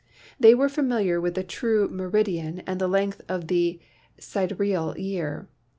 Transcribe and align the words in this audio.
They 0.39 0.55
were 0.55 0.67
familiar 0.67 1.21
with 1.21 1.35
the 1.35 1.43
true 1.43 1.87
meridian 1.87 2.63
and 2.65 2.81
the 2.81 2.87
length 2.87 3.21
of 3.29 3.49
the 3.49 3.79
sidereal 4.17 4.97
year. 4.97 5.47